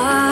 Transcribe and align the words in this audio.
anybody. 0.00 0.27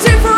different 0.00 0.29